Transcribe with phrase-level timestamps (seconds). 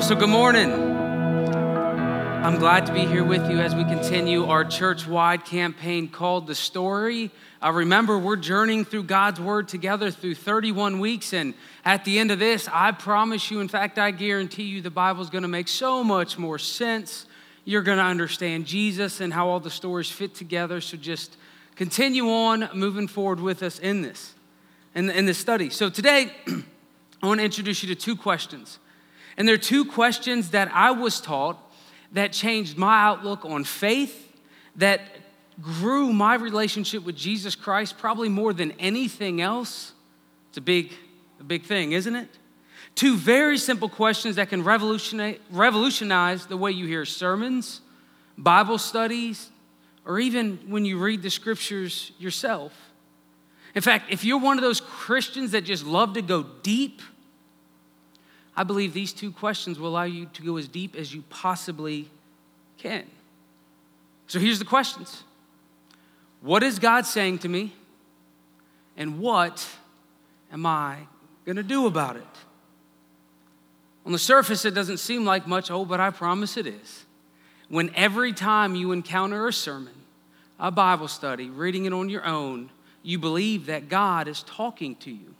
[0.00, 0.72] Well, so good morning.
[0.72, 6.46] I'm glad to be here with you as we continue our church wide campaign called
[6.46, 7.30] The Story.
[7.62, 11.34] Uh, remember, we're journeying through God's Word together through 31 weeks.
[11.34, 11.52] And
[11.84, 15.28] at the end of this, I promise you, in fact, I guarantee you, the Bible's
[15.28, 17.26] going to make so much more sense.
[17.66, 20.80] You're going to understand Jesus and how all the stories fit together.
[20.80, 21.36] So just
[21.76, 24.34] continue on moving forward with us in this,
[24.94, 25.68] in, in this study.
[25.68, 26.32] So today,
[27.22, 28.78] I want to introduce you to two questions.
[29.36, 31.58] And there are two questions that I was taught
[32.12, 34.32] that changed my outlook on faith,
[34.76, 35.00] that
[35.60, 39.92] grew my relationship with Jesus Christ probably more than anything else.
[40.48, 40.92] It's a big,
[41.38, 42.28] a big thing, isn't it?
[42.94, 47.80] Two very simple questions that can revolutionize, revolutionize the way you hear sermons,
[48.36, 49.50] Bible studies,
[50.04, 52.72] or even when you read the scriptures yourself.
[53.74, 57.00] In fact, if you're one of those Christians that just love to go deep,
[58.60, 62.10] I believe these two questions will allow you to go as deep as you possibly
[62.76, 63.06] can.
[64.26, 65.24] So here's the questions
[66.42, 67.72] What is God saying to me?
[68.98, 69.66] And what
[70.52, 70.98] am I
[71.46, 72.22] going to do about it?
[74.04, 77.06] On the surface, it doesn't seem like much, oh, but I promise it is.
[77.70, 79.94] When every time you encounter a sermon,
[80.58, 82.68] a Bible study, reading it on your own,
[83.02, 85.34] you believe that God is talking to you.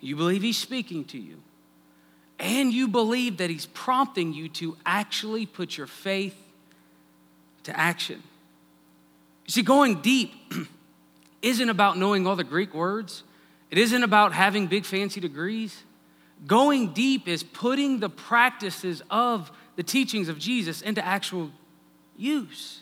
[0.00, 1.40] You believe He's speaking to you
[2.38, 6.36] and you believe that He's prompting you to actually put your faith
[7.64, 8.22] to action.
[9.48, 10.32] See, going deep
[11.42, 13.22] isn't about knowing all the Greek words,
[13.70, 15.82] it isn't about having big fancy degrees.
[16.46, 21.50] Going deep is putting the practices of the teachings of Jesus into actual
[22.16, 22.80] use.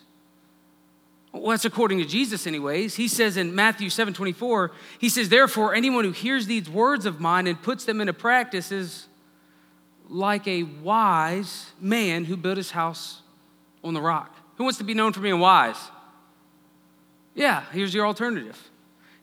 [1.32, 2.94] Well, that's according to Jesus, anyways.
[2.94, 7.20] He says in Matthew 7 24, he says, Therefore, anyone who hears these words of
[7.20, 9.06] mine and puts them into practice is
[10.14, 13.20] like a wise man who built his house
[13.82, 14.32] on the rock.
[14.56, 15.76] Who wants to be known for being wise?
[17.34, 18.70] Yeah, here's your alternative.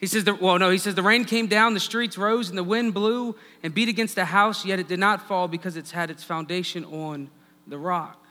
[0.02, 2.58] He says, that, well, no, he says, the rain came down, the streets rose, and
[2.58, 5.92] the wind blew and beat against the house, yet it did not fall because it's
[5.92, 7.30] had its foundation on
[7.68, 8.22] the rock.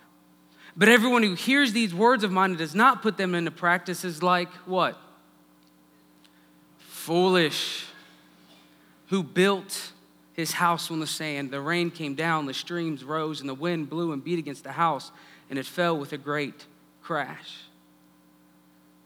[0.76, 4.04] But everyone who hears these words of mine and does not put them into practice
[4.04, 4.98] is like what?
[6.78, 7.86] Foolish.
[9.06, 9.92] Who built
[10.40, 11.50] his house on the sand.
[11.50, 14.72] The rain came down, the streams rose, and the wind blew and beat against the
[14.72, 15.12] house,
[15.48, 16.66] and it fell with a great
[17.02, 17.56] crash.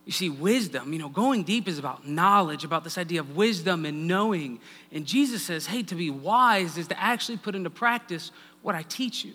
[0.04, 3.86] You see, wisdom, you know, going deep is about knowledge, about this idea of wisdom
[3.86, 4.60] and knowing.
[4.92, 8.30] And Jesus says, hey, to be wise is to actually put into practice
[8.62, 9.32] what I teach you.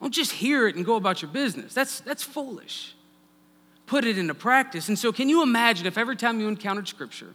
[0.00, 1.72] Don't just hear it and go about your business.
[1.72, 2.94] That's, that's foolish.
[3.86, 4.88] Put it into practice.
[4.88, 7.34] And so, can you imagine if every time you encountered Scripture,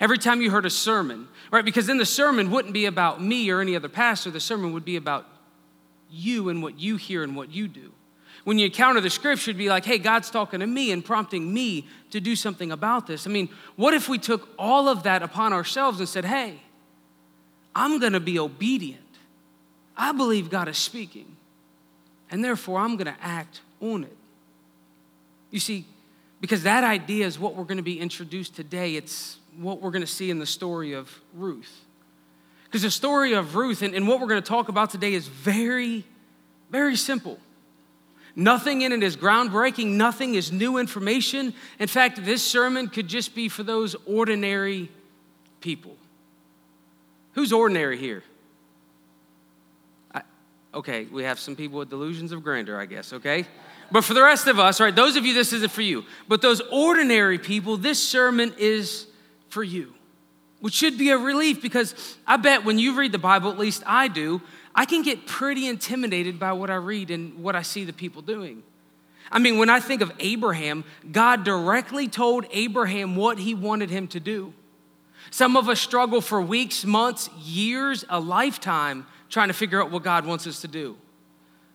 [0.00, 1.64] Every time you heard a sermon, right?
[1.64, 4.84] Because then the sermon wouldn't be about me or any other pastor, the sermon would
[4.84, 5.26] be about
[6.10, 7.92] you and what you hear and what you do.
[8.44, 11.52] When you encounter the scripture, it'd be like, hey, God's talking to me and prompting
[11.52, 13.26] me to do something about this.
[13.26, 16.60] I mean, what if we took all of that upon ourselves and said, hey,
[17.74, 19.00] I'm gonna be obedient.
[19.96, 21.36] I believe God is speaking,
[22.30, 24.16] and therefore I'm gonna act on it.
[25.50, 25.86] You see,
[26.40, 28.96] because that idea is what we're gonna be introduced today.
[28.96, 31.84] It's what we're going to see in the story of Ruth.
[32.64, 35.28] Because the story of Ruth and, and what we're going to talk about today is
[35.28, 36.04] very,
[36.70, 37.38] very simple.
[38.36, 41.54] Nothing in it is groundbreaking, nothing is new information.
[41.78, 44.90] In fact, this sermon could just be for those ordinary
[45.60, 45.96] people.
[47.34, 48.24] Who's ordinary here?
[50.74, 53.46] Okay, we have some people with delusions of grandeur, I guess, okay?
[53.92, 56.04] But for the rest of us, right, those of you, this isn't for you.
[56.26, 59.06] But those ordinary people, this sermon is
[59.54, 59.94] for you,
[60.60, 63.84] which should be a relief because I bet when you read the Bible, at least
[63.86, 64.42] I do,
[64.74, 68.20] I can get pretty intimidated by what I read and what I see the people
[68.20, 68.64] doing.
[69.30, 74.08] I mean, when I think of Abraham, God directly told Abraham what he wanted him
[74.08, 74.52] to do.
[75.30, 80.02] Some of us struggle for weeks, months, years, a lifetime trying to figure out what
[80.02, 80.96] God wants us to do.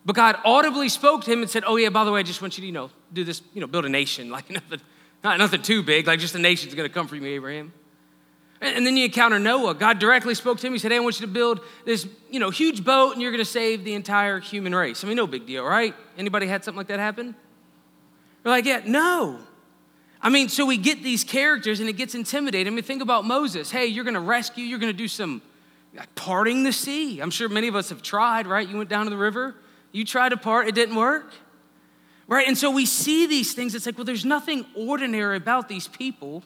[0.04, 2.40] But God audibly spoke to him and said, Oh, yeah, by the way, I just
[2.40, 4.30] want you to, you know, do this, you know, build a nation.
[4.40, 4.80] Like nothing,
[5.22, 7.72] not nothing too big, like just a nation's gonna come from you, Abraham.
[8.60, 9.74] And then you encounter Noah.
[9.74, 10.74] God directly spoke to him.
[10.74, 13.30] He said, Hey, I want you to build this, you know, huge boat and you're
[13.30, 15.02] gonna save the entire human race.
[15.02, 15.94] I mean, no big deal, right?
[16.18, 17.34] Anybody had something like that happen?
[18.44, 19.38] We're like, yeah, no.
[20.20, 22.72] I mean, so we get these characters and it gets intimidating.
[22.72, 23.70] I mean, think about Moses.
[23.70, 25.40] Hey, you're gonna rescue, you're gonna do some
[25.96, 27.20] like parting the sea.
[27.20, 28.68] I'm sure many of us have tried, right?
[28.68, 29.54] You went down to the river,
[29.92, 31.32] you tried to part, it didn't work.
[32.28, 32.46] Right?
[32.46, 36.44] And so we see these things, it's like, well, there's nothing ordinary about these people.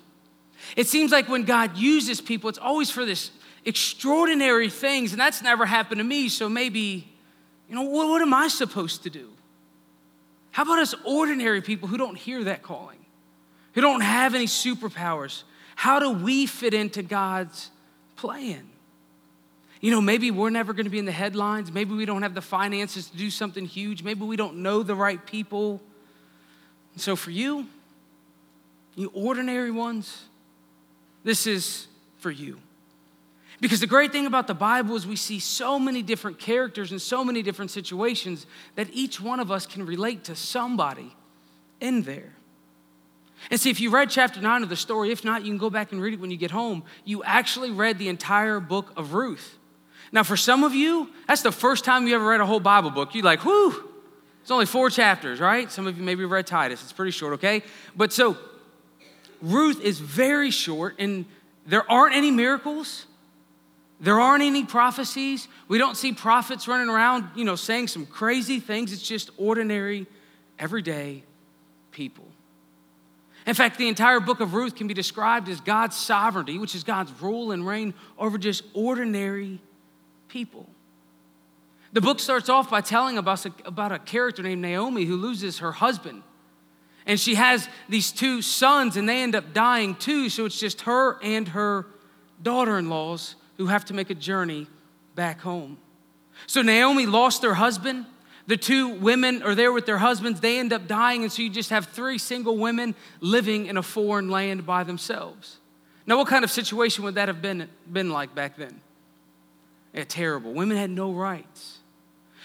[0.76, 3.30] It seems like when God uses people, it's always for this
[3.64, 7.08] extraordinary things, and that's never happened to me, so maybe,
[7.68, 9.30] you know, what, what am I supposed to do?
[10.50, 12.98] How about us ordinary people who don't hear that calling,
[13.72, 15.42] who don't have any superpowers?
[15.76, 17.70] How do we fit into God's
[18.16, 18.68] plan?
[19.80, 21.70] You know, maybe we're never going to be in the headlines.
[21.70, 24.02] Maybe we don't have the finances to do something huge.
[24.02, 25.82] Maybe we don't know the right people.
[26.96, 27.66] So, for you,
[28.94, 30.22] you ordinary ones,
[31.24, 31.88] this is
[32.18, 32.58] for you.
[33.60, 37.00] Because the great thing about the Bible is we see so many different characters and
[37.00, 41.14] so many different situations that each one of us can relate to somebody
[41.80, 42.34] in there.
[43.50, 45.70] And see, if you read chapter 9 of the story, if not, you can go
[45.70, 46.82] back and read it when you get home.
[47.04, 49.58] You actually read the entire book of Ruth.
[50.12, 52.90] Now, for some of you, that's the first time you ever read a whole Bible
[52.90, 53.14] book.
[53.14, 53.90] You're like, whew,
[54.42, 55.70] it's only four chapters, right?
[55.70, 56.82] Some of you maybe read Titus.
[56.82, 57.62] It's pretty short, okay?
[57.96, 58.36] But so,
[59.42, 61.24] Ruth is very short, and
[61.66, 63.06] there aren't any miracles.
[64.00, 65.48] There aren't any prophecies.
[65.68, 68.92] We don't see prophets running around, you know, saying some crazy things.
[68.92, 70.06] It's just ordinary,
[70.58, 71.22] everyday
[71.90, 72.26] people.
[73.46, 76.82] In fact, the entire book of Ruth can be described as God's sovereignty, which is
[76.82, 79.60] God's rule and reign over just ordinary
[80.28, 80.68] people.
[81.92, 86.22] The book starts off by telling about a character named Naomi who loses her husband.
[87.06, 90.28] And she has these two sons, and they end up dying too.
[90.28, 91.86] So it's just her and her
[92.42, 94.66] daughter in laws who have to make a journey
[95.14, 95.78] back home.
[96.46, 98.06] So Naomi lost her husband.
[98.46, 100.40] The two women are there with their husbands.
[100.40, 103.82] They end up dying, and so you just have three single women living in a
[103.82, 105.58] foreign land by themselves.
[106.06, 108.80] Now, what kind of situation would that have been, been like back then?
[109.94, 110.52] Yeah, terrible.
[110.52, 111.73] Women had no rights.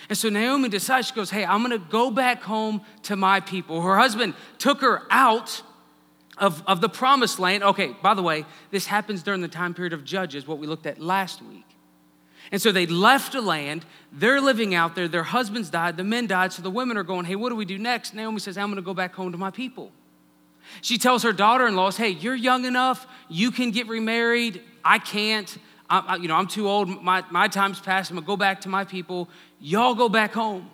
[0.09, 3.81] And so Naomi decides, she goes, Hey, I'm gonna go back home to my people.
[3.81, 5.61] Her husband took her out
[6.39, 7.63] of, of the promised land.
[7.63, 10.85] Okay, by the way, this happens during the time period of Judges, what we looked
[10.85, 11.65] at last week.
[12.51, 13.85] And so they left a land.
[14.11, 15.07] They're living out there.
[15.07, 15.97] Their husbands died.
[15.97, 16.51] The men died.
[16.51, 18.15] So the women are going, hey, what do we do next?
[18.15, 19.91] Naomi says, I'm going to go back home to my people.
[20.81, 23.05] She tells her daughter in laws, hey, you're young enough.
[23.27, 24.61] You can get remarried.
[24.83, 25.57] I can't.
[25.89, 27.03] I, you know, I'm too old.
[27.03, 28.11] My, my time's past.
[28.11, 29.27] I'm going to go back to my people.
[29.59, 30.69] Y'all go back home.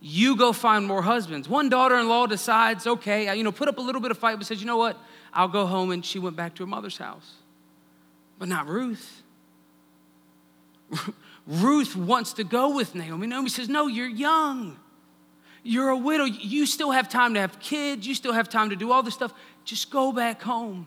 [0.00, 1.46] You go find more husbands.
[1.46, 4.36] One daughter in law decides, okay, you know, put up a little bit of fight,
[4.36, 4.98] but says, you know what?
[5.32, 5.90] I'll go home.
[5.90, 7.34] And she went back to her mother's house.
[8.38, 9.22] But not Ruth.
[11.46, 13.26] Ruth wants to go with Naomi.
[13.26, 14.78] Naomi says, No, you're young.
[15.62, 16.24] You're a widow.
[16.24, 18.06] You still have time to have kids.
[18.06, 19.34] You still have time to do all this stuff.
[19.64, 20.86] Just go back home.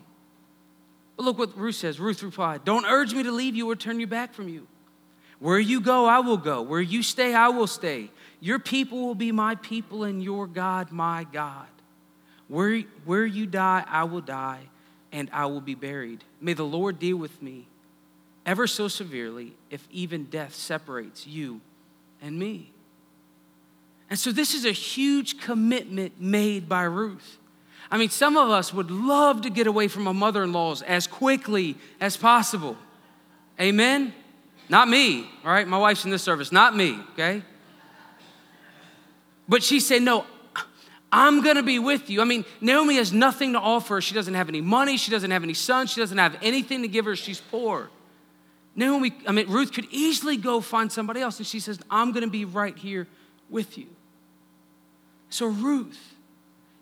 [1.16, 2.00] But look what Ruth says.
[2.00, 4.66] Ruth replied, Don't urge me to leave you or turn you back from you.
[5.38, 6.62] Where you go, I will go.
[6.62, 8.10] Where you stay, I will stay.
[8.40, 11.66] Your people will be my people, and your God, my God.
[12.48, 14.60] Where, where you die, I will die,
[15.12, 16.24] and I will be buried.
[16.40, 17.66] May the Lord deal with me
[18.46, 21.60] ever so severely if even death separates you
[22.20, 22.70] and me.
[24.10, 27.38] And so, this is a huge commitment made by Ruth.
[27.90, 30.82] I mean, some of us would love to get away from our mother in laws
[30.82, 32.76] as quickly as possible.
[33.60, 34.12] Amen?
[34.68, 35.68] Not me, all right?
[35.68, 37.42] My wife's in this service, not me, okay?
[39.48, 40.24] But she said, No,
[41.12, 42.20] I'm gonna be with you.
[42.20, 44.00] I mean, Naomi has nothing to offer.
[44.00, 46.88] She doesn't have any money, she doesn't have any sons, she doesn't have anything to
[46.88, 47.14] give her.
[47.14, 47.90] She's poor.
[48.74, 52.26] Naomi, I mean, Ruth could easily go find somebody else, and she says, I'm to
[52.26, 53.06] be right here
[53.48, 53.86] with you.
[55.28, 56.13] So Ruth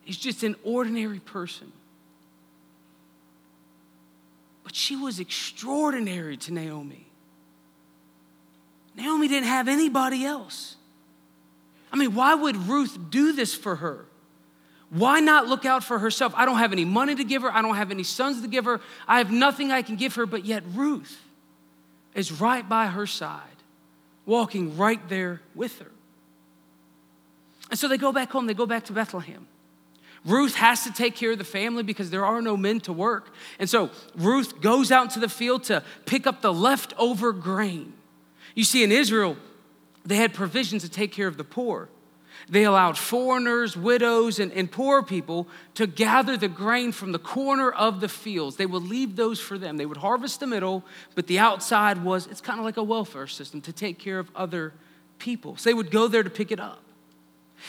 [0.05, 1.71] is just an ordinary person.
[4.63, 7.05] But she was extraordinary to Naomi.
[8.95, 10.75] Naomi didn't have anybody else.
[11.91, 14.05] I mean, why would Ruth do this for her?
[14.89, 16.33] Why not look out for herself?
[16.35, 17.51] I don't have any money to give her.
[17.51, 18.79] I don't have any sons to give her.
[19.07, 21.19] I have nothing I can give her, but yet Ruth
[22.13, 23.41] is right by her side,
[24.25, 25.91] walking right there with her.
[27.71, 29.47] And so they go back home, they go back to Bethlehem.
[30.25, 33.33] Ruth has to take care of the family because there are no men to work.
[33.59, 37.93] And so Ruth goes out into the field to pick up the leftover grain.
[38.55, 39.35] You see, in Israel,
[40.05, 41.89] they had provisions to take care of the poor.
[42.49, 47.71] They allowed foreigners, widows, and, and poor people to gather the grain from the corner
[47.71, 48.57] of the fields.
[48.57, 49.77] They would leave those for them.
[49.77, 50.83] They would harvest the middle,
[51.15, 54.29] but the outside was, it's kind of like a welfare system to take care of
[54.35, 54.73] other
[55.19, 55.55] people.
[55.57, 56.82] So they would go there to pick it up.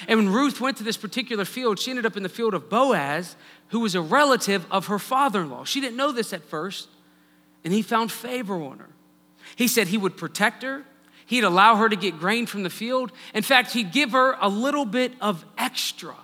[0.08, 2.68] And when Ruth went to this particular field, she ended up in the field of
[2.68, 3.36] Boaz,
[3.68, 5.64] who was a relative of her father in law.
[5.64, 6.88] She didn't know this at first,
[7.64, 8.90] and he found favor on her.
[9.56, 10.84] He said he would protect her,
[11.26, 13.10] He'd allow her to get grain from the field.
[13.32, 16.14] In fact, he'd give her a little bit of extra.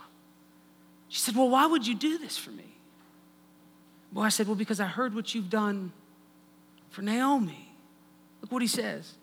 [1.09, 2.77] She said, Well, why would you do this for me?
[4.13, 5.93] Well, I said, Well, because I heard what you've done
[6.91, 7.73] for Naomi.
[8.43, 9.15] Look what he says.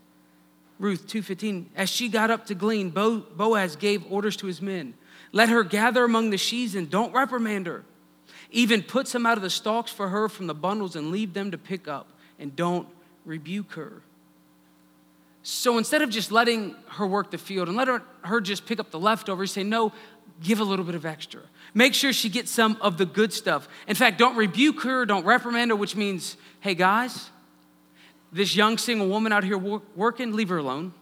[0.79, 4.93] Ruth 2:15 As she got up to glean, Boaz gave orders to his men.
[5.31, 7.83] Let her gather among the sheaves and don't reprimand her.
[8.51, 11.51] Even put some out of the stalks for her from the bundles and leave them
[11.51, 12.07] to pick up
[12.39, 12.87] and don't
[13.25, 14.01] rebuke her.
[15.43, 18.79] So instead of just letting her work the field and let her, her just pick
[18.79, 19.93] up the leftovers, say, no,
[20.41, 21.41] give a little bit of extra.
[21.73, 23.67] Make sure she gets some of the good stuff.
[23.87, 27.29] In fact, don't rebuke her, don't reprimand her, which means, hey guys,
[28.31, 30.93] this young single woman out here working, leave her alone.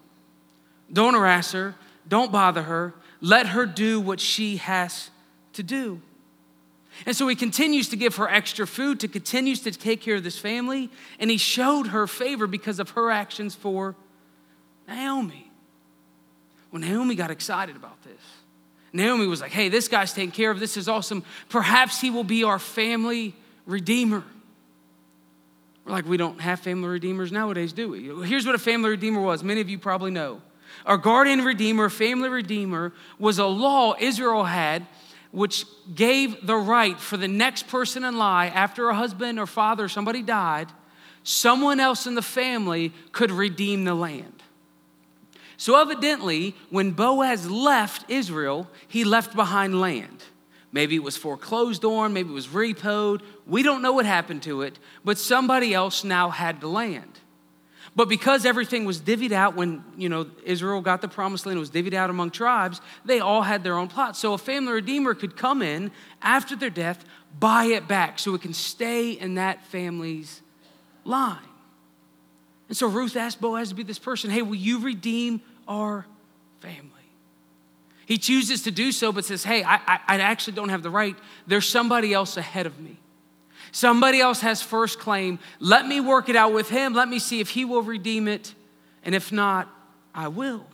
[0.92, 1.76] Don't harass her,
[2.08, 2.94] don't bother her.
[3.22, 5.10] Let her do what she has
[5.54, 6.02] to do.
[7.06, 10.24] And so he continues to give her extra food, to continues to take care of
[10.24, 10.90] this family,
[11.20, 13.96] and he showed her favor because of her actions for
[14.88, 15.52] Naomi.
[16.72, 18.22] Well, Naomi got excited about this.
[18.94, 20.60] Naomi was like, hey, this guy's taking care of.
[20.60, 21.24] This is awesome.
[21.50, 24.24] Perhaps he will be our family redeemer.
[25.86, 28.28] Like, we don't have family redeemers nowadays, do we?
[28.28, 29.44] Here's what a family redeemer was.
[29.44, 30.42] Many of you probably know.
[30.86, 34.86] A guardian redeemer, family redeemer, was a law Israel had
[35.36, 39.84] which gave the right for the next person in line after a husband or father
[39.84, 40.72] or somebody died,
[41.24, 44.42] someone else in the family could redeem the land.
[45.58, 50.24] So, evidently, when Boaz left Israel, he left behind land.
[50.76, 53.22] Maybe it was foreclosed on, maybe it was repoed.
[53.48, 57.18] We don't know what happened to it, but somebody else now had the land.
[57.96, 61.62] But because everything was divvied out when, you know, Israel got the promised land, it
[61.62, 64.20] was divvied out among tribes, they all had their own plots.
[64.20, 65.92] So a family redeemer could come in
[66.22, 67.06] after their death,
[67.40, 70.42] buy it back so it can stay in that family's
[71.06, 71.40] line.
[72.68, 76.06] And so Ruth asked Boaz to be this person hey, will you redeem our
[76.60, 76.92] family?
[78.06, 80.90] He chooses to do so, but says, hey, I, I, I actually don't have the
[80.90, 81.16] right.
[81.48, 82.98] There's somebody else ahead of me.
[83.72, 85.40] Somebody else has first claim.
[85.60, 86.94] Let me work it out with him.
[86.94, 88.54] Let me see if he will redeem it.
[89.04, 89.68] And if not,
[90.14, 90.66] I will.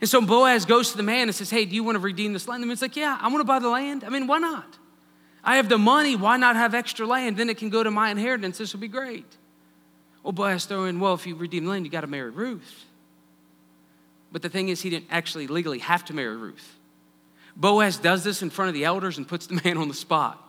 [0.00, 2.32] And so Boaz goes to the man and says, Hey, do you want to redeem
[2.32, 2.62] this land?
[2.62, 4.04] The man's like, Yeah, I want to buy the land.
[4.04, 4.78] I mean, why not?
[5.42, 6.16] I have the money.
[6.16, 7.36] Why not have extra land?
[7.36, 8.58] Then it can go to my inheritance.
[8.58, 9.26] This will be great.
[10.22, 12.84] Well, Boaz throw in, well, if you redeem land, you got to marry Ruth.
[14.32, 16.76] But the thing is, he didn't actually legally have to marry Ruth.
[17.56, 20.42] Boaz does this in front of the elders and puts the man on the spot.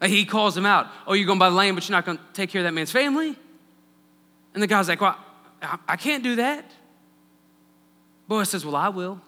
[0.00, 0.88] Like he calls him out.
[1.06, 2.64] Oh, you're going to buy the land, but you're not going to take care of
[2.64, 3.36] that man's family?
[4.54, 5.16] And the guy's like, Well,
[5.88, 6.70] I can't do that.
[8.28, 9.20] Boaz says, Well, I will.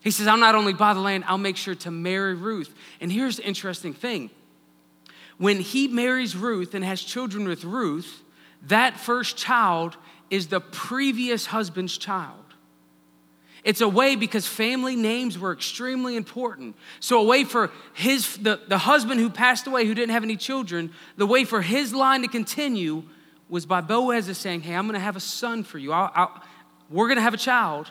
[0.00, 2.74] He says, I'll not only buy the land, I'll make sure to marry Ruth.
[3.00, 4.30] And here's the interesting thing
[5.36, 8.22] when he marries Ruth and has children with Ruth,
[8.62, 9.96] that first child
[10.30, 12.34] is the previous husband's child.
[13.64, 16.76] It's a way because family names were extremely important.
[17.00, 20.36] So, a way for his, the, the husband who passed away, who didn't have any
[20.36, 23.02] children, the way for his line to continue
[23.48, 25.92] was by Boaz saying, Hey, I'm going to have a son for you.
[25.92, 26.42] I'll, I'll,
[26.88, 27.90] we're going to have a child,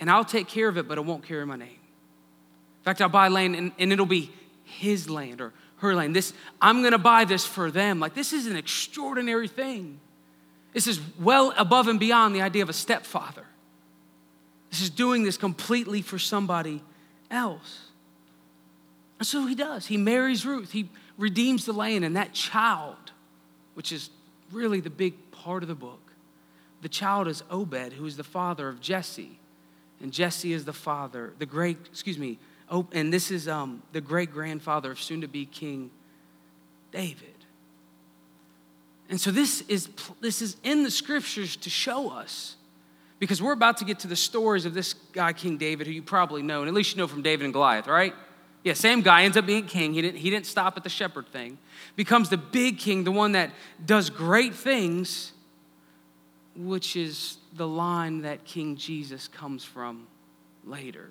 [0.00, 1.68] and I'll take care of it, but it won't carry my name.
[1.68, 4.32] In fact, I'll buy land, and, and it'll be
[4.64, 6.16] his land or her land.
[6.16, 8.00] This, I'm going to buy this for them.
[8.00, 10.00] Like, this is an extraordinary thing.
[10.74, 13.46] This is well above and beyond the idea of a stepfather.
[14.70, 16.82] This is doing this completely for somebody
[17.30, 17.88] else.
[19.20, 19.86] And so he does.
[19.86, 20.72] He marries Ruth.
[20.72, 23.12] He redeems the land, and that child,
[23.74, 24.10] which is
[24.50, 26.00] really the big part of the book,
[26.82, 29.38] the child is Obed, who is the father of Jesse.
[30.02, 32.38] And Jesse is the father, the great, excuse me,
[32.92, 35.90] and this is um, the great grandfather of soon to be King
[36.90, 37.33] David.
[39.08, 39.88] And so this is,
[40.20, 42.56] this is in the scriptures to show us,
[43.18, 46.02] because we're about to get to the stories of this guy, King David, who you
[46.02, 48.14] probably know, and at least you know from David and Goliath, right?
[48.64, 49.92] Yeah, same guy ends up being king.
[49.92, 51.58] He didn't, he didn't stop at the shepherd thing.
[51.96, 53.50] Becomes the big king, the one that
[53.84, 55.32] does great things,
[56.56, 60.06] which is the line that King Jesus comes from
[60.64, 61.10] later.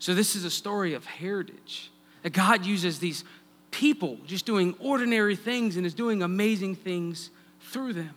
[0.00, 3.22] So, this is a story of heritage that God uses these
[3.72, 8.14] people just doing ordinary things and is doing amazing things through them.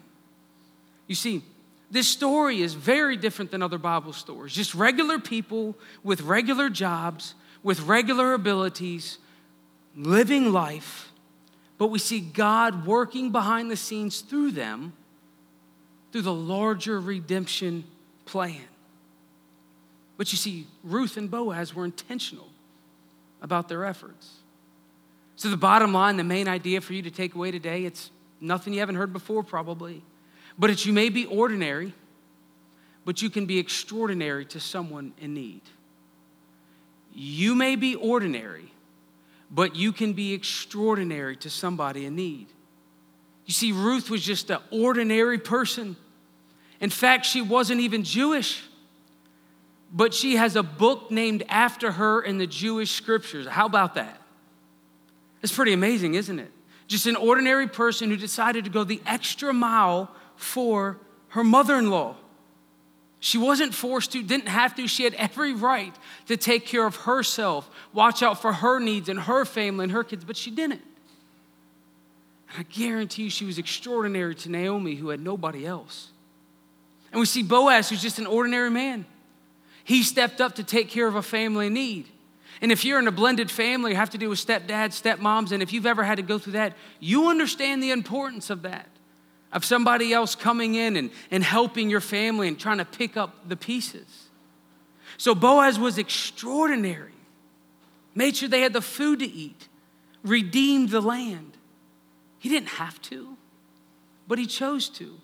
[1.07, 1.41] You see,
[1.89, 4.53] this story is very different than other Bible stories.
[4.53, 7.33] Just regular people with regular jobs,
[7.63, 9.17] with regular abilities,
[9.95, 11.11] living life,
[11.77, 14.93] but we see God working behind the scenes through them
[16.15, 17.83] through the larger redemption
[18.23, 18.61] plan.
[20.15, 22.47] But you see, Ruth and Boaz were intentional
[23.41, 24.31] about their efforts.
[25.37, 28.73] So, the bottom line, the main idea for you to take away today, it's nothing
[28.73, 30.01] you haven't heard before, probably,
[30.57, 31.93] but it's you may be ordinary,
[33.03, 35.61] but you can be extraordinary to someone in need.
[37.13, 38.71] You may be ordinary,
[39.51, 42.47] but you can be extraordinary to somebody in need.
[43.45, 45.95] You see, Ruth was just an ordinary person.
[46.79, 48.63] In fact, she wasn't even Jewish,
[49.93, 53.47] but she has a book named after her in the Jewish scriptures.
[53.47, 54.19] How about that?
[55.45, 56.51] It's pretty amazing, isn't it?
[56.87, 60.97] Just an ordinary person who decided to go the extra mile for
[61.29, 62.15] her mother in law.
[63.19, 64.87] She wasn't forced to, didn't have to.
[64.87, 65.93] She had every right
[66.25, 70.03] to take care of herself, watch out for her needs and her family and her
[70.03, 70.81] kids, but she didn't.
[72.49, 76.09] And I guarantee you she was extraordinary to Naomi, who had nobody else.
[77.11, 79.05] And we see Boaz, who's just an ordinary man.
[79.83, 82.07] He stepped up to take care of a family in need.
[82.61, 85.61] And if you're in a blended family, you have to deal with stepdads, stepmoms, and
[85.61, 88.87] if you've ever had to go through that, you understand the importance of that,
[89.51, 93.49] of somebody else coming in and, and helping your family and trying to pick up
[93.49, 94.29] the pieces.
[95.17, 97.13] So Boaz was extraordinary,
[98.13, 99.67] made sure they had the food to eat,
[100.23, 101.57] redeemed the land.
[102.39, 103.35] He didn't have to,
[104.27, 105.17] but he chose to.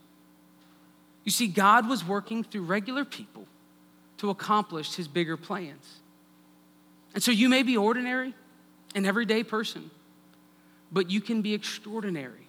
[1.23, 3.45] You see, God was working through regular people
[4.17, 6.00] to accomplish his bigger plans.
[7.13, 8.33] And so you may be ordinary,
[8.95, 9.89] an everyday person,
[10.91, 12.47] but you can be extraordinary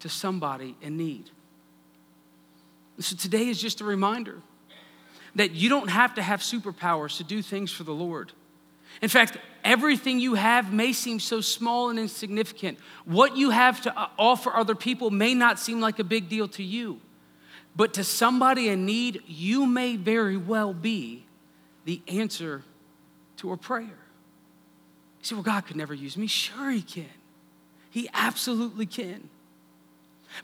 [0.00, 1.30] to somebody in need.
[2.98, 4.40] So today is just a reminder
[5.34, 8.32] that you don't have to have superpowers to do things for the Lord.
[9.02, 12.78] In fact, everything you have may seem so small and insignificant.
[13.04, 16.62] What you have to offer other people may not seem like a big deal to
[16.62, 17.00] you,
[17.74, 21.26] but to somebody in need, you may very well be
[21.84, 22.62] the answer
[23.38, 23.82] to a prayer.
[23.82, 26.26] You say, well, God could never use me.
[26.26, 27.06] Sure, He can.
[27.90, 29.28] He absolutely can.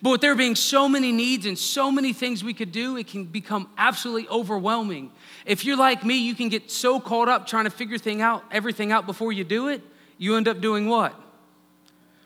[0.01, 3.09] But with there being so many needs and so many things we could do, it
[3.09, 5.11] can become absolutely overwhelming.
[5.45, 8.45] If you're like me, you can get so caught up trying to figure thing out,
[8.51, 9.83] everything out before you do it,
[10.19, 11.15] you end up doing what?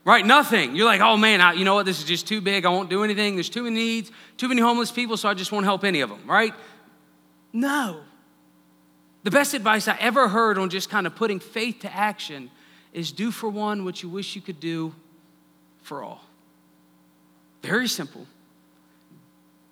[0.05, 0.77] Right, nothing.
[0.77, 1.87] You're like, oh man, I, you know what?
[1.87, 2.65] This is just too big.
[2.65, 3.35] I won't do anything.
[3.35, 6.11] There's too many needs, too many homeless people, so I just won't help any of
[6.11, 6.55] them, right?
[7.53, 8.01] No.
[9.27, 12.49] The best advice I ever heard on just kind of putting faith to action
[12.93, 14.95] is do for one what you wish you could do
[15.83, 16.23] for all.
[17.61, 18.29] Very simple.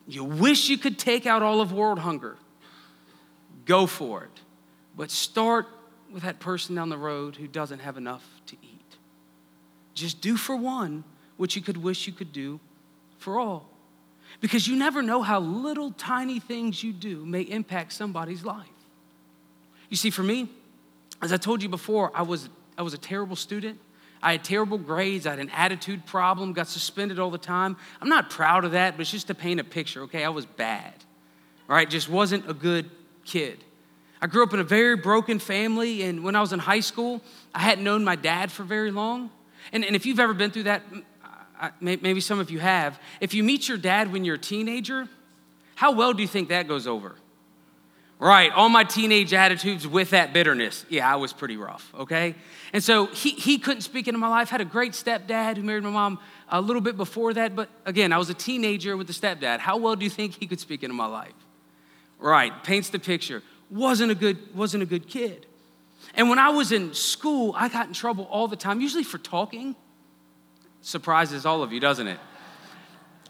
[0.09, 2.37] You wish you could take out all of world hunger.
[3.65, 4.41] Go for it.
[4.97, 5.69] But start
[6.13, 8.97] with that person down the road who doesn't have enough to eat.
[9.95, 11.05] Just do for one
[11.37, 12.59] what you could wish you could do
[13.19, 13.71] for all.
[14.41, 18.74] Because you never know how little tiny things you do may impact somebody's life.
[19.95, 20.49] You see, for me,
[21.23, 23.79] as I told you before, I was, I was a terrible student.
[24.21, 25.25] I had terrible grades.
[25.25, 27.77] I had an attitude problem, got suspended all the time.
[28.03, 30.25] I'm not proud of that, but it's just to paint a picture, okay?
[30.25, 30.95] I was bad,
[31.69, 31.89] right?
[31.89, 32.91] Just wasn't a good
[33.25, 33.63] kid.
[34.21, 37.23] I grew up in a very broken family, and when I was in high school,
[37.55, 39.31] I hadn't known my dad for very long.
[39.73, 40.83] And, and if you've ever been through that,
[41.81, 45.09] maybe some of you have, if you meet your dad when you're a teenager,
[45.77, 47.15] how well do you think that goes over?
[48.25, 50.87] Right, all my teenage attitudes with that bitterness.
[50.89, 52.35] Yeah, I was pretty rough, okay?
[52.73, 54.49] And so he, he couldn't speak into my life.
[54.49, 58.15] Had a great stepdad who married my mom a little bit before that, but again,
[58.15, 59.59] I was a teenager with a stepdad.
[59.59, 61.35] How well do you think he could speak into my life?
[62.19, 63.43] Right, paints the picture.
[63.69, 65.45] Wasn't a good, wasn't a good kid.
[66.15, 69.19] And when I was in school, I got in trouble all the time, usually for
[69.19, 69.77] talking.
[70.81, 72.19] Surprises all of you, doesn't it?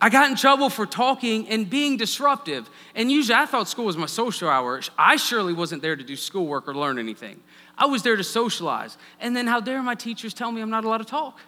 [0.01, 2.69] I got in trouble for talking and being disruptive.
[2.95, 4.81] And usually I thought school was my social hour.
[4.99, 7.41] I surely wasn't there to do schoolwork or learn anything.
[7.79, 8.99] I was there to socialize.
[9.21, 11.41] And then how dare my teachers tell me I'm not allowed to talk?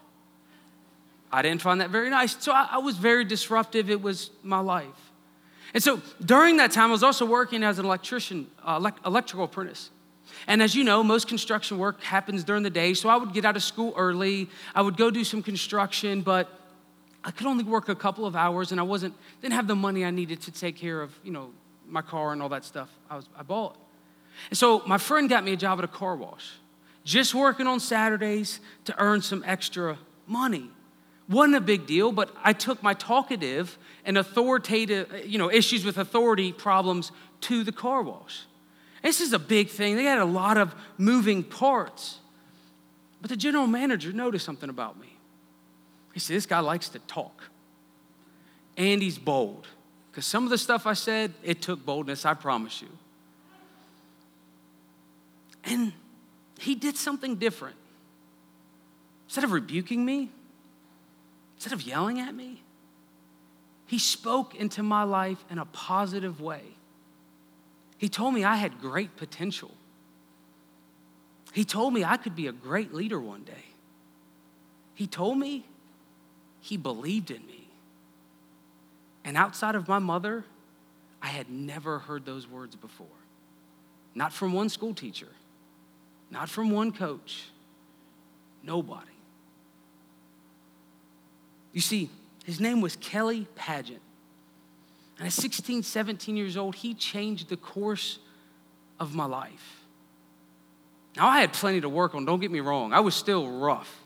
[1.31, 2.37] I didn't find that very nice.
[2.43, 3.91] So I, I was very disruptive.
[3.91, 4.87] It was my life.
[5.75, 9.45] And so during that time, I was also working as an electrician, uh, elect- electrical
[9.45, 9.91] apprentice.
[10.47, 12.95] And as you know, most construction work happens during the day.
[12.95, 14.49] So I would get out of school early.
[14.75, 16.49] I would go do some construction, but
[17.27, 19.12] I could only work a couple of hours and I wasn't,
[19.43, 21.51] didn't have the money I needed to take care of, you know,
[21.89, 23.77] my car and all that stuff I, was, I bought.
[24.49, 26.53] And so my friend got me a job at a car wash,
[27.05, 30.71] just working on Saturdays to earn some extra money.
[31.29, 35.99] Wasn't a big deal, but I took my talkative and authoritative, you know, issues with
[35.99, 37.11] authority problems
[37.43, 38.45] to the car wash.
[39.03, 39.97] This is a big thing.
[39.97, 42.19] They had a lot of moving parts.
[43.21, 45.16] But the general manager noticed something about me.
[46.17, 47.43] He said, This guy likes to talk.
[48.79, 49.67] And he's bold.
[50.11, 52.89] Because some of the stuff I said, it took boldness, I promise you.
[55.65, 55.93] And
[56.59, 57.77] he did something different.
[59.27, 60.31] Instead of rebuking me,
[61.57, 62.63] instead of yelling at me,
[63.87, 66.63] he spoke into my life in a positive way.
[67.99, 69.73] He told me I had great potential.
[71.53, 73.67] He told me I could be a great leader one day.
[74.95, 75.67] He told me
[76.67, 77.69] he believed in me.
[79.25, 80.45] And outside of my mother,
[81.23, 83.07] I had never heard those words before.
[84.17, 85.29] Not from one school teacher,
[86.31, 87.45] not from one coach,
[88.65, 89.07] nobody.
[91.73, 92.11] You see,
[92.45, 94.01] his name was Kelly Paget.
[95.19, 98.19] And at 16, 17 years old, he changed the course
[98.99, 99.85] of my life.
[101.17, 102.93] Now, I had plenty to work on, don't get me wrong.
[102.93, 104.06] I was still rough.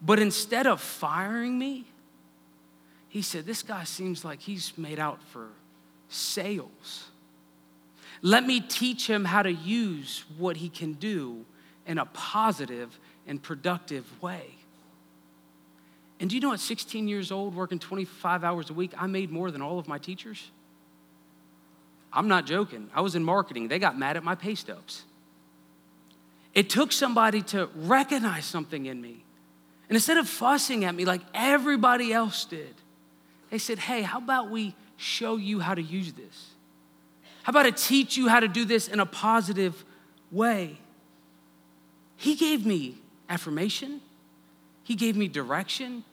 [0.00, 1.86] But instead of firing me,
[3.08, 5.48] he said, This guy seems like he's made out for
[6.08, 7.04] sales.
[8.22, 11.44] Let me teach him how to use what he can do
[11.86, 14.54] in a positive and productive way.
[16.20, 19.30] And do you know at 16 years old, working 25 hours a week, I made
[19.30, 20.50] more than all of my teachers?
[22.12, 22.90] I'm not joking.
[22.94, 23.68] I was in marketing.
[23.68, 25.04] They got mad at my pay stubs.
[26.54, 29.24] It took somebody to recognize something in me.
[29.88, 32.74] And instead of fussing at me like everybody else did,
[33.50, 36.50] they said, Hey, how about we show you how to use this?
[37.42, 39.84] How about I teach you how to do this in a positive
[40.30, 40.78] way?
[42.16, 42.98] He gave me
[43.28, 44.00] affirmation,
[44.82, 46.04] He gave me direction.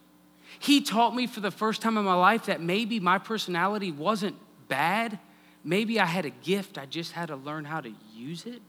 [0.58, 4.38] He taught me for the first time in my life that maybe my personality wasn't
[4.70, 5.20] bad.
[5.66, 8.62] Maybe I had a gift, I just had to learn how to use it.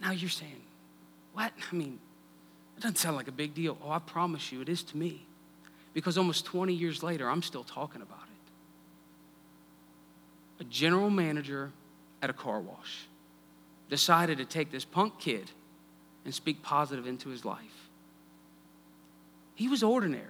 [0.00, 0.60] Now you're saying,
[1.34, 1.52] what?
[1.70, 2.00] I mean,
[2.76, 3.78] it doesn't sound like a big deal.
[3.82, 5.26] Oh, I promise you, it is to me.
[5.94, 8.18] Because almost 20 years later, I'm still talking about
[10.58, 10.62] it.
[10.62, 11.72] A general manager
[12.20, 13.06] at a car wash
[13.88, 15.50] decided to take this punk kid
[16.24, 17.88] and speak positive into his life.
[19.54, 20.24] He was ordinary,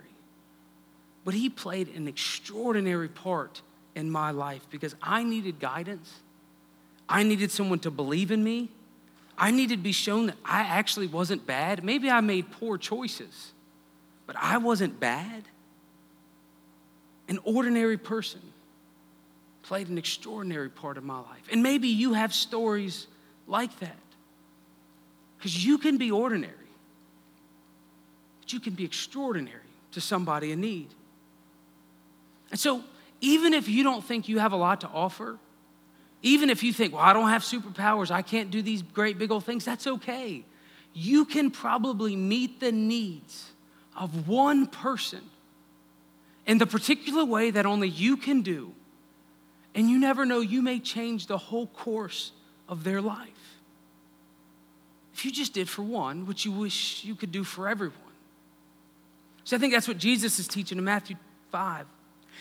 [1.25, 3.63] but he played an extraordinary part
[3.97, 6.21] in my life because I needed guidance.
[7.09, 8.71] I needed someone to believe in me.
[9.39, 11.85] I needed to be shown that I actually wasn't bad.
[11.85, 13.53] Maybe I made poor choices,
[14.27, 15.45] but I wasn't bad.
[17.29, 18.41] An ordinary person
[19.63, 21.49] played an extraordinary part of my life.
[21.51, 23.09] And maybe you have stories
[23.47, 23.97] like that.
[25.37, 26.55] Because you can be ordinary,
[28.41, 29.61] but you can be extraordinary
[29.93, 30.89] to somebody in need.
[32.51, 32.83] And so,
[33.21, 35.39] even if you don't think you have a lot to offer,
[36.23, 39.31] even if you think, well, I don't have superpowers, I can't do these great big
[39.31, 40.45] old things, that's okay.
[40.93, 43.51] You can probably meet the needs
[43.95, 45.21] of one person
[46.47, 48.73] in the particular way that only you can do.
[49.75, 52.33] And you never know, you may change the whole course
[52.69, 53.29] of their life.
[55.13, 57.97] If you just did for one what you wish you could do for everyone.
[59.45, 61.17] So I think that's what Jesus is teaching in Matthew
[61.53, 61.87] 5.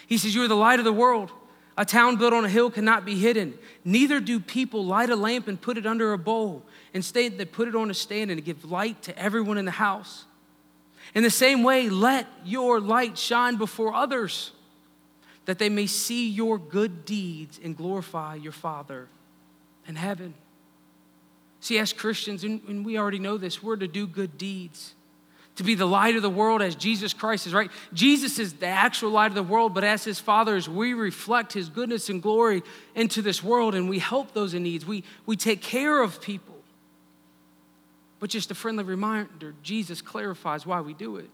[0.07, 1.31] He says, You are the light of the world.
[1.77, 3.57] A town built on a hill cannot be hidden.
[3.83, 6.63] Neither do people light a lamp and put it under a bowl.
[6.93, 10.25] Instead, they put it on a stand and give light to everyone in the house.
[11.13, 14.51] In the same way, let your light shine before others,
[15.45, 19.07] that they may see your good deeds and glorify your Father
[19.87, 20.33] in heaven.
[21.59, 24.95] See, as Christians, and we already know this, we're to do good deeds
[25.55, 27.71] to be the light of the world as Jesus Christ is, right?
[27.93, 31.69] Jesus is the actual light of the world, but as his fathers, we reflect his
[31.69, 32.61] goodness and glory
[32.93, 34.85] into this world and we help those in needs.
[34.85, 36.55] We, we take care of people.
[38.19, 41.29] But just a friendly reminder, Jesus clarifies why we do it.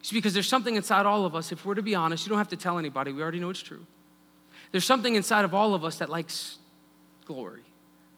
[0.00, 2.38] It's because there's something inside all of us, if we're to be honest, you don't
[2.38, 3.84] have to tell anybody, we already know it's true.
[4.70, 6.58] There's something inside of all of us that likes
[7.24, 7.62] glory,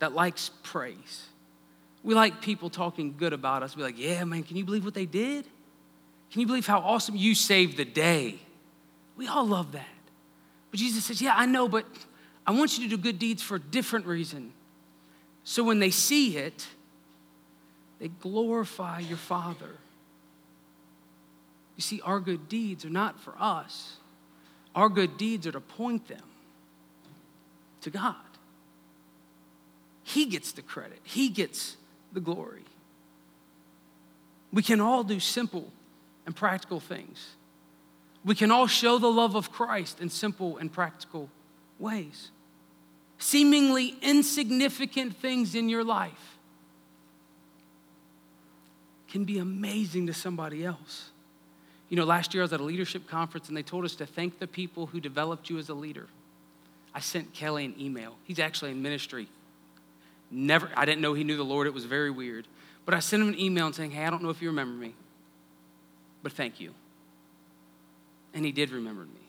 [0.01, 1.28] that likes praise
[2.03, 3.77] we like people talking good about us.
[3.77, 5.47] We're like, yeah, man, can you believe what they did?
[6.31, 8.39] Can you believe how awesome you saved the day?
[9.17, 9.85] We all love that.
[10.71, 11.87] But Jesus says, yeah, I know, but
[12.47, 14.53] I want you to do good deeds for a different reason.
[15.45, 16.67] So when they see it,
[17.99, 19.71] they glorify your Father.
[21.77, 23.97] You see, our good deeds are not for us,
[24.75, 26.23] our good deeds are to point them
[27.81, 28.15] to God.
[30.03, 31.77] He gets the credit, He gets
[32.13, 32.65] the glory.
[34.53, 35.71] We can all do simple
[36.27, 37.35] and practical things.
[38.25, 41.29] We can all show the love of Christ in simple and practical
[41.79, 42.31] ways.
[43.19, 46.39] Seemingly insignificant things in your life
[49.09, 51.11] can be amazing to somebody else.
[51.89, 54.07] You know, last year I was at a leadership conference and they told us to
[54.07, 56.07] thank the people who developed you as a leader.
[56.95, 58.17] I sent Kelly an email.
[58.25, 59.29] He's actually in ministry
[60.31, 61.67] Never, I didn't know he knew the Lord.
[61.67, 62.47] It was very weird.
[62.85, 64.95] But I sent him an email saying, Hey, I don't know if you remember me,
[66.23, 66.75] but thank you.
[68.35, 69.21] And he did remember me.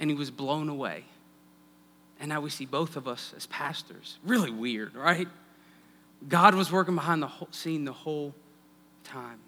[0.00, 1.04] And he was blown away.
[2.20, 4.18] And now we see both of us as pastors.
[4.24, 5.28] Really weird, right?
[6.28, 8.34] God was working behind the whole scene the whole
[9.04, 9.38] time.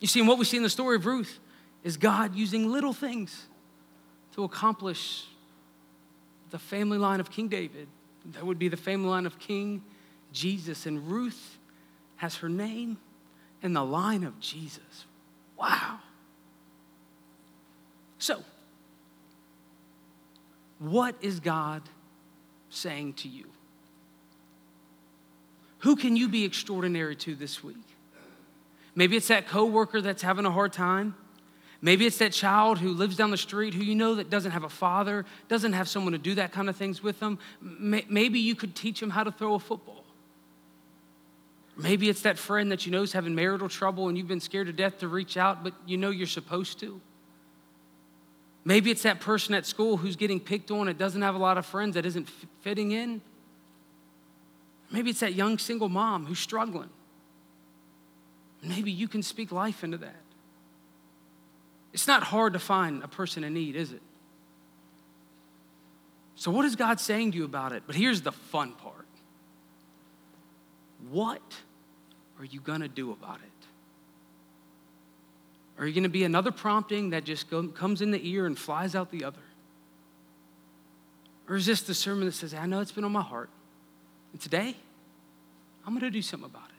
[0.00, 1.38] You see, and what we see in the story of Ruth
[1.82, 3.46] is God using little things
[4.34, 5.24] to accomplish
[6.50, 7.88] the family line of King David.
[8.32, 9.82] That would be the family line of King
[10.32, 10.86] Jesus.
[10.86, 11.58] And Ruth
[12.16, 12.98] has her name
[13.62, 15.06] in the line of Jesus.
[15.58, 15.98] Wow.
[18.18, 18.42] So,
[20.78, 21.82] what is God
[22.70, 23.46] saying to you?
[25.78, 27.76] Who can you be extraordinary to this week?
[28.94, 31.14] Maybe it's that coworker that's having a hard time.
[31.84, 34.64] Maybe it's that child who lives down the street who you know that doesn't have
[34.64, 37.38] a father, doesn't have someone to do that kind of things with them.
[37.60, 40.06] Maybe you could teach them how to throw a football.
[41.76, 44.68] Maybe it's that friend that you know is having marital trouble and you've been scared
[44.68, 47.02] to death to reach out, but you know you're supposed to.
[48.64, 51.58] Maybe it's that person at school who's getting picked on and doesn't have a lot
[51.58, 52.30] of friends that isn't
[52.62, 53.20] fitting in.
[54.90, 56.88] Maybe it's that young single mom who's struggling.
[58.62, 60.23] Maybe you can speak life into that.
[61.94, 64.02] It's not hard to find a person in need, is it?
[66.34, 67.84] So, what is God saying to you about it?
[67.86, 69.06] But here's the fun part
[71.10, 71.42] what
[72.40, 73.66] are you going to do about it?
[75.78, 78.96] Are you going to be another prompting that just comes in the ear and flies
[78.96, 79.42] out the other?
[81.48, 83.50] Or is this the sermon that says, I know it's been on my heart,
[84.32, 84.74] and today
[85.86, 86.74] I'm going to do something about it?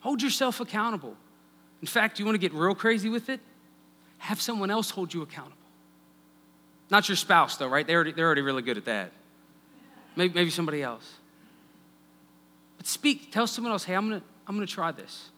[0.00, 1.16] Hold yourself accountable.
[1.80, 3.40] In fact, you want to get real crazy with it?
[4.22, 5.56] Have someone else hold you accountable.
[6.90, 7.84] Not your spouse, though, right?
[7.84, 9.10] They're already, they're already really good at that.
[10.14, 11.14] Maybe, maybe somebody else.
[12.76, 15.30] But speak, tell someone else, hey, I'm to I'm to try this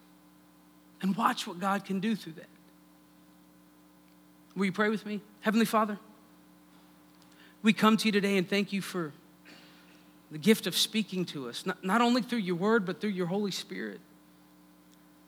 [1.01, 2.49] and watch what God can do through that.
[4.55, 5.19] Will you pray with me?
[5.41, 5.97] Heavenly Father,
[7.63, 9.13] we come to you today and thank you for
[10.31, 13.27] the gift of speaking to us, not, not only through your word, but through your
[13.27, 13.99] Holy Spirit.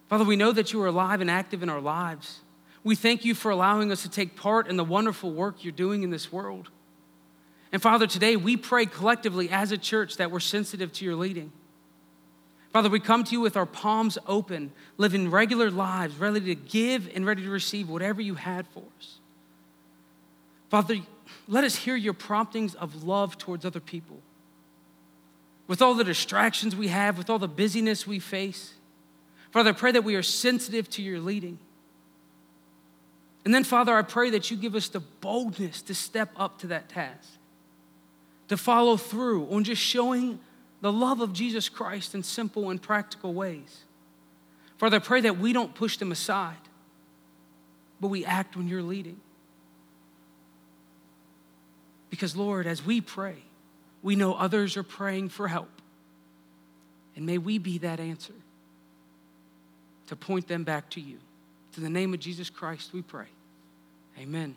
[0.10, 2.40] Father, we know that you are alive and active in our lives.
[2.88, 6.04] We thank you for allowing us to take part in the wonderful work you're doing
[6.04, 6.70] in this world.
[7.74, 11.52] And Father, today we pray collectively as a church that we're sensitive to your leading.
[12.72, 17.14] Father, we come to you with our palms open, living regular lives, ready to give
[17.14, 19.18] and ready to receive whatever you had for us.
[20.70, 21.00] Father,
[21.50, 24.22] let us hear your promptings of love towards other people.
[25.68, 28.76] With all the distractions we have, with all the busyness we face,
[29.52, 31.60] Father, I pray that we are sensitive to your leading.
[33.48, 36.68] And then, Father, I pray that you give us the boldness to step up to
[36.68, 37.30] that task,
[38.50, 40.40] to follow through on just showing
[40.82, 43.86] the love of Jesus Christ in simple and practical ways.
[44.76, 46.58] Father, I pray that we don't push them aside,
[48.02, 49.22] but we act when you're leading.
[52.10, 53.38] Because, Lord, as we pray,
[54.04, 55.82] we know others are praying for help.
[57.16, 58.34] And may we be that answer
[60.08, 61.20] to point them back to you.
[61.76, 63.28] To the name of Jesus Christ, we pray.
[64.20, 64.56] Amen.